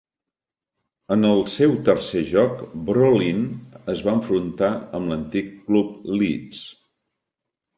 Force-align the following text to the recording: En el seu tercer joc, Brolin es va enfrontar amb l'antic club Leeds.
En 1.15 1.25
el 1.31 1.41
seu 1.55 1.75
tercer 1.89 2.23
joc, 2.31 2.63
Brolin 2.87 3.45
es 3.95 4.01
va 4.09 4.17
enfrontar 4.21 4.73
amb 5.01 5.13
l'antic 5.13 5.53
club 5.69 6.13
Leeds. 6.17 6.65